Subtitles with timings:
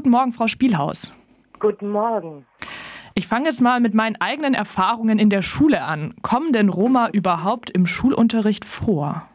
[0.00, 1.14] Guten Morgen, Frau Spielhaus.
[1.58, 2.46] Guten Morgen.
[3.14, 6.14] Ich fange jetzt mal mit meinen eigenen Erfahrungen in der Schule an.
[6.22, 9.28] Kommen denn Roma überhaupt im Schulunterricht vor?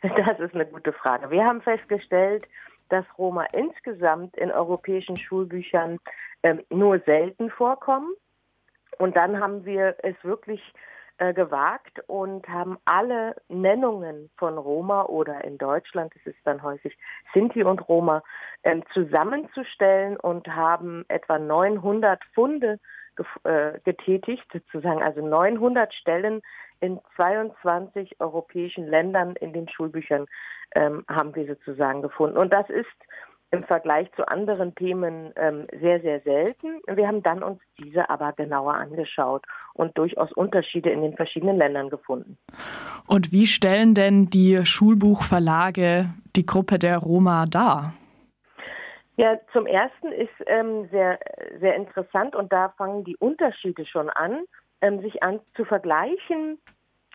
[0.00, 1.30] Das ist eine gute Frage.
[1.30, 2.46] Wir haben festgestellt,
[2.88, 5.98] dass Roma insgesamt in europäischen Schulbüchern
[6.42, 8.14] ähm, nur selten vorkommen.
[8.96, 10.62] Und dann haben wir es wirklich
[11.18, 16.96] äh, gewagt und haben alle Nennungen von Roma oder in Deutschland ist es dann häufig
[17.34, 18.22] Sinti und Roma
[18.64, 22.78] ähm, zusammenzustellen und haben etwa 900 Funde
[23.44, 26.40] äh, getätigt, sozusagen also 900 Stellen
[26.80, 30.26] in 22 europäischen Ländern in den Schulbüchern
[30.74, 32.38] ähm, haben wir sozusagen gefunden.
[32.38, 32.86] Und das ist
[33.52, 36.80] im Vergleich zu anderen Themen ähm, sehr, sehr selten.
[36.86, 39.44] Wir haben dann uns diese aber genauer angeschaut
[39.74, 42.38] und durchaus Unterschiede in den verschiedenen Ländern gefunden.
[43.06, 47.92] Und wie stellen denn die Schulbuchverlage die Gruppe der Roma dar?
[49.16, 51.18] Ja, zum ersten ist ähm, sehr,
[51.60, 54.44] sehr interessant und da fangen die Unterschiede schon an,
[54.80, 56.58] ähm, sich an zu vergleichen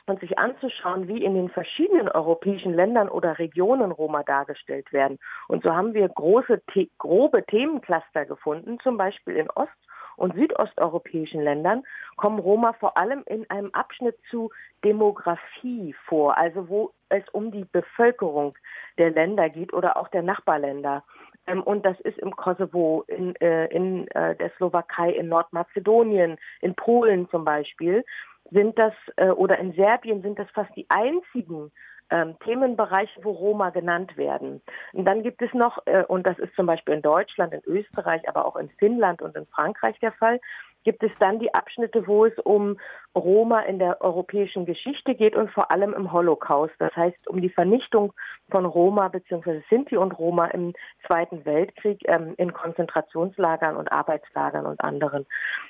[0.08, 5.20] und sich anzuschauen, wie in den verschiedenen europäischen Ländern oder Regionen Roma dargestellt werden.
[5.48, 6.62] Und so haben wir große,
[6.98, 9.72] grobe Themencluster gefunden, zum Beispiel in Ost-
[10.16, 11.84] und südosteuropäischen Ländern
[12.16, 14.50] kommen Roma vor allem in einem Abschnitt zu
[14.84, 18.58] Demografie vor, also wo es um die Bevölkerung
[18.98, 21.04] der Länder geht oder auch der Nachbarländer.
[21.46, 26.76] Ähm, und das ist im Kosovo, in, äh, in äh, der Slowakei, in Nordmazedonien, in
[26.76, 28.04] Polen zum Beispiel
[28.52, 31.72] sind das, äh, oder in Serbien sind das fast die einzigen
[32.10, 34.62] ähm, Themenbereiche, wo Roma genannt werden.
[34.94, 38.28] Und dann gibt es noch, äh, und das ist zum Beispiel in Deutschland, in Österreich,
[38.30, 40.40] aber auch in Finnland und in Frankreich der Fall,
[40.84, 42.80] gibt es dann die Abschnitte, wo es um
[43.14, 46.74] Roma in der europäischen Geschichte geht und vor allem im Holocaust.
[46.80, 48.14] Das heißt, um die Vernichtung
[48.50, 49.64] von Roma bzw.
[49.70, 50.72] Sinti und Roma im
[51.06, 55.26] Zweiten Weltkrieg ähm, in Konzentrationslagern und Arbeitslagern und anderen.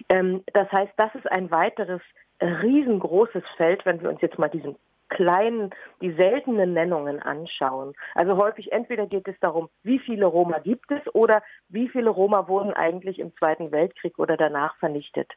[0.10, 2.02] Ähm, das heißt, das ist ein weiteres
[2.42, 4.76] riesengroßes Feld, wenn wir uns jetzt mal diesen
[5.10, 5.70] kleinen,
[6.02, 7.94] die seltenen Nennungen anschauen.
[8.16, 12.48] Also häufig entweder geht es darum, wie viele Roma gibt es oder wie viele Roma
[12.48, 15.32] wurden eigentlich im Zweiten Weltkrieg oder danach vernichtet.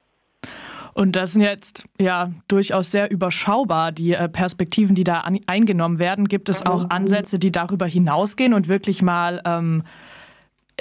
[0.92, 6.00] Und das sind jetzt ja durchaus sehr überschaubar, die äh, Perspektiven, die da an, eingenommen
[6.00, 6.26] werden.
[6.26, 6.88] Gibt es auch mhm.
[6.90, 9.84] Ansätze, die darüber hinausgehen und wirklich mal ähm,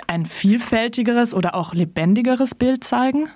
[0.07, 3.29] ein vielfältigeres oder auch lebendigeres Bild zeigen?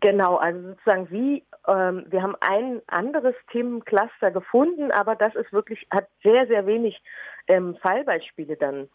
[0.00, 5.86] Genau, also sozusagen wie ähm, wir haben ein anderes Themencluster gefunden, aber das ist wirklich,
[5.90, 7.00] hat sehr, sehr wenig
[7.48, 8.88] ähm, Fallbeispiele dann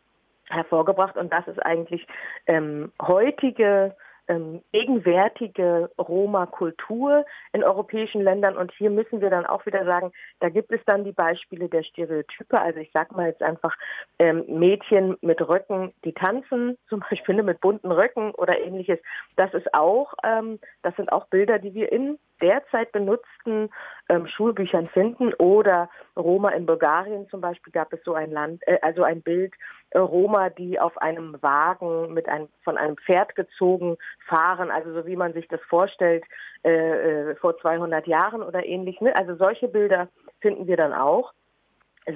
[0.50, 2.06] hervorgebracht und das ist eigentlich
[2.48, 3.96] ähm, heutige
[4.28, 8.58] ähm, gegenwärtige Roma-Kultur in europäischen Ländern.
[8.58, 11.84] Und hier müssen wir dann auch wieder sagen, da gibt es dann die Beispiele der
[11.84, 12.60] Stereotype.
[12.60, 13.76] Also ich sag mal jetzt einfach
[14.20, 19.00] ähm, Mädchen mit Röcken, die tanzen, zum Beispiel mit bunten Röcken oder ähnliches.
[19.36, 23.70] Das ist auch, ähm, das sind auch Bilder, die wir in derzeit benutzten
[24.10, 28.78] ähm, Schulbüchern finden oder Roma in Bulgarien zum Beispiel gab es so ein Land, äh,
[28.82, 29.54] also ein Bild
[29.92, 33.98] äh, Roma, die auf einem Wagen mit einem von einem Pferd gezogen
[34.28, 36.24] fahren, also so wie man sich das vorstellt
[36.64, 39.00] äh, äh vor 200 Jahren oder ähnlich.
[39.02, 39.16] Ne?
[39.16, 40.10] Also solche Bilder
[40.42, 41.34] finden wir dann auch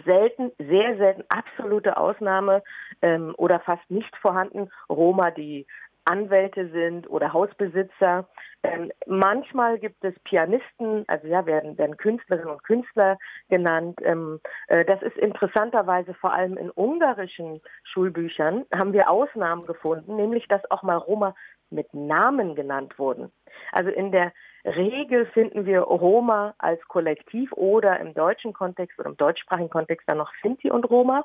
[0.06, 2.64] selten, sehr selten, absolute Ausnahme
[3.02, 4.70] ähm, oder fast nicht vorhanden.
[4.90, 5.66] Roma, die
[6.10, 8.28] Anwälte sind oder Hausbesitzer.
[8.64, 14.00] Ähm, manchmal gibt es Pianisten, also ja, werden, werden Künstlerinnen und Künstler genannt.
[14.04, 20.48] Ähm, äh, das ist interessanterweise vor allem in ungarischen Schulbüchern haben wir Ausnahmen gefunden, nämlich
[20.48, 21.36] dass auch mal Roma
[21.70, 23.32] mit Namen genannt wurden.
[23.72, 24.34] Also in der
[24.66, 30.18] Regel finden wir Roma als Kollektiv oder im deutschen Kontext oder im deutschsprachigen Kontext dann
[30.18, 31.24] noch Sinti und Roma.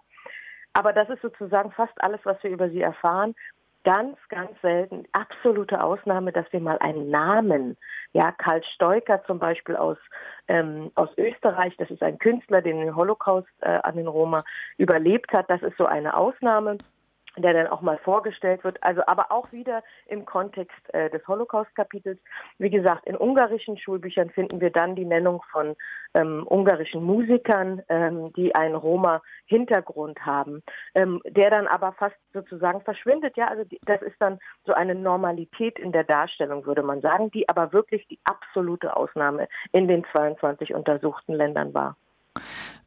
[0.75, 3.35] Aber das ist sozusagen fast alles, was wir über sie erfahren
[3.85, 7.77] ganz, ganz selten, absolute Ausnahme, dass wir mal einen Namen,
[8.13, 9.99] ja, Karl Stoiker zum Beispiel aus,
[10.49, 14.45] ähm, aus Österreich, das ist ein Künstler, den den Holocaust äh, an den Roma
[14.79, 16.79] überlebt hat, das ist so eine Ausnahme
[17.37, 22.21] der dann auch mal vorgestellt wird, also aber auch wieder im Kontext äh, des Holocaust-Kapitels.
[22.59, 25.77] Wie gesagt, in ungarischen Schulbüchern finden wir dann die Nennung von
[26.15, 30.63] ähm, ungarischen Musikern, ähm, die einen Roma-Hintergrund haben,
[30.95, 33.37] ähm, der dann aber fast sozusagen verschwindet.
[33.37, 37.31] Ja, also die, das ist dann so eine Normalität in der Darstellung, würde man sagen,
[37.31, 41.97] die aber wirklich die absolute Ausnahme in den 22 untersuchten Ländern war.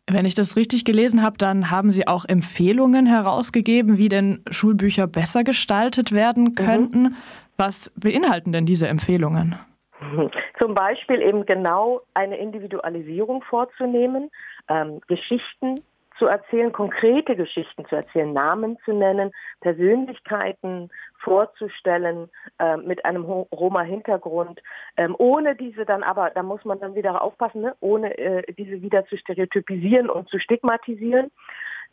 [0.09, 5.06] Wenn ich das richtig gelesen habe, dann haben Sie auch Empfehlungen herausgegeben, wie denn Schulbücher
[5.06, 6.56] besser gestaltet werden mhm.
[6.56, 7.04] könnten.
[7.04, 7.15] Mhm.
[7.57, 9.56] Was beinhalten denn diese Empfehlungen?
[10.59, 14.30] Zum Beispiel eben genau eine Individualisierung vorzunehmen,
[14.69, 15.75] ähm, Geschichten
[16.18, 19.31] zu erzählen, konkrete Geschichten zu erzählen, Namen zu nennen,
[19.62, 22.30] Persönlichkeiten vorzustellen
[22.60, 24.62] äh, mit einem Roma-Hintergrund,
[24.98, 27.75] ähm, ohne diese dann aber, da muss man dann wieder aufpassen, ne?
[27.80, 31.31] ohne äh, diese wieder zu stereotypisieren und zu stigmatisieren.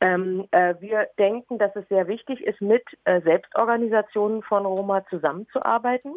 [0.00, 6.15] Ähm, äh, wir denken, dass es sehr wichtig ist, mit äh, Selbstorganisationen von Roma zusammenzuarbeiten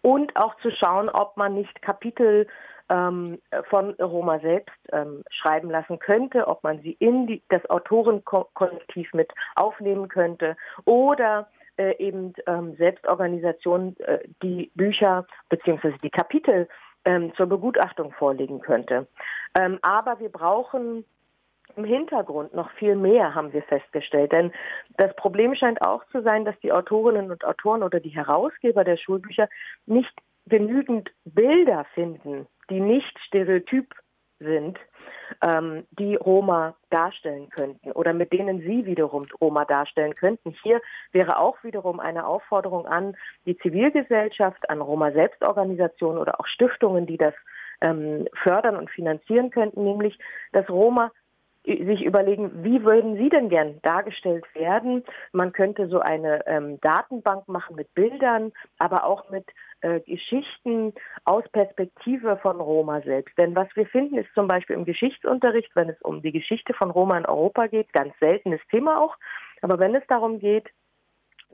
[0.00, 2.46] und auch zu schauen, ob man nicht Kapitel
[2.88, 3.38] ähm,
[3.68, 9.32] von Roma selbst ähm, schreiben lassen könnte, ob man sie in die, das Autorenkollektiv mit
[9.56, 15.94] aufnehmen könnte oder äh, eben ähm, Selbstorganisationen äh, die Bücher bzw.
[16.02, 16.68] die Kapitel
[17.04, 19.06] ähm, zur Begutachtung vorlegen könnte.
[19.58, 21.04] Ähm, aber wir brauchen
[21.76, 24.32] im Hintergrund noch viel mehr, haben wir festgestellt.
[24.32, 24.52] Denn
[24.98, 28.96] das Problem scheint auch zu sein, dass die Autorinnen und Autoren oder die Herausgeber der
[28.96, 29.48] Schulbücher
[29.86, 30.12] nicht
[30.46, 33.94] genügend Bilder finden, die nicht stereotyp
[34.38, 34.78] sind,
[35.40, 40.54] ähm, die Roma darstellen könnten oder mit denen sie wiederum Roma darstellen könnten.
[40.62, 40.80] Hier
[41.12, 43.16] wäre auch wiederum eine Aufforderung an
[43.46, 47.34] die Zivilgesellschaft, an Roma-Selbstorganisationen oder auch Stiftungen, die das
[47.80, 50.18] ähm, fördern und finanzieren könnten, nämlich
[50.52, 51.12] dass Roma
[51.64, 55.04] sich überlegen, wie würden Sie denn gern dargestellt werden?
[55.30, 59.46] Man könnte so eine ähm, Datenbank machen mit Bildern, aber auch mit
[59.82, 60.94] äh, Geschichten
[61.24, 63.36] aus Perspektive von Roma selbst.
[63.36, 66.90] Denn was wir finden, ist zum Beispiel im Geschichtsunterricht, wenn es um die Geschichte von
[66.90, 69.16] Roma in Europa geht, ganz seltenes Thema auch.
[69.60, 70.68] Aber wenn es darum geht,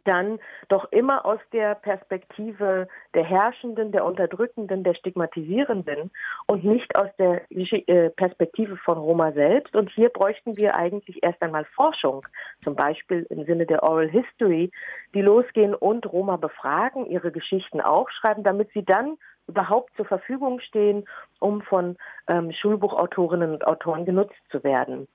[0.08, 0.38] dann
[0.68, 6.10] doch immer aus der Perspektive der Herrschenden, der Unterdrückenden, der Stigmatisierenden
[6.46, 9.76] und nicht aus der äh, Perspektive von Roma selbst.
[9.76, 12.26] Und hier bräuchten wir eigentlich erst einmal Forschung,
[12.64, 14.70] zum Beispiel im Sinne der Oral History,
[15.14, 21.04] die losgehen und Roma befragen, ihre Geschichten aufschreiben, damit sie dann überhaupt zur Verfügung stehen,
[21.40, 21.96] um von
[22.28, 25.08] ähm, Schulbuchautorinnen und Autoren genutzt zu werden.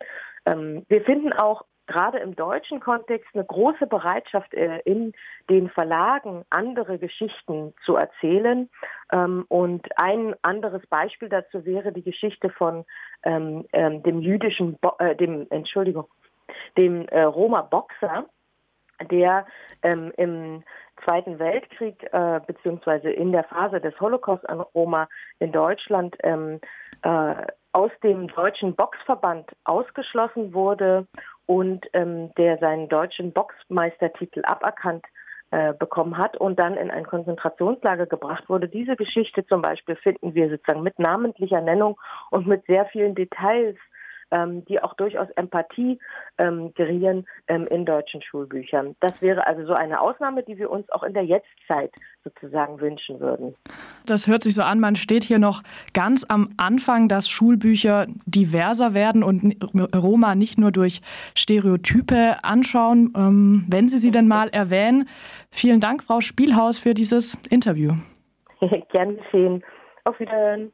[0.46, 5.14] Ähm, wir finden auch gerade im deutschen Kontext eine große Bereitschaft äh, in
[5.50, 8.70] den Verlagen, andere Geschichten zu erzählen.
[9.12, 12.86] Ähm, und ein anderes Beispiel dazu wäre die Geschichte von
[13.24, 16.08] ähm, ähm, dem jüdischen, Bo äh, dem, Entschuldigung,
[16.78, 18.26] dem äh, Roma-Boxer,
[19.12, 19.46] der
[19.82, 20.64] im
[21.04, 22.10] Zweiten Weltkrieg
[22.48, 25.10] beziehungsweise in der Phase des Holocaust an Roma
[25.40, 26.16] in Deutschland
[27.74, 31.08] aus dem deutschen Boxverband ausgeschlossen wurde
[31.45, 35.06] und ähm, der seinen deutschen Boxmeistertitel aberkannt
[35.51, 38.68] äh, bekommen hat und dann in ein Konzentrationslager gebracht wurde.
[38.68, 42.00] Diese Geschichte zum Beispiel finden wir sozusagen mit namentlicher Nennung
[42.31, 43.75] und mit sehr vielen Details
[44.34, 46.00] ähm, die auch durchaus Empathie
[46.38, 48.96] ähm, gerieren ähm, in deutschen Schulbüchern.
[49.00, 51.92] Das wäre also so eine Ausnahme, die wir uns auch in der Jetztzeit
[52.24, 53.56] sozusagen wünschen würden.
[54.06, 55.62] Das hört sich so an, man steht hier noch
[55.94, 59.56] ganz am Anfang, dass Schulbücher diverser werden und
[59.96, 61.02] Roma nicht nur durch
[61.36, 65.08] Stereotype anschauen, ähm, wenn Sie sie denn mal erwähnen.
[65.52, 67.94] Vielen Dank, Frau Spielhaus, für dieses Interview.
[68.92, 69.64] Gern geschehen.
[70.06, 70.72] Auf Wiederhören.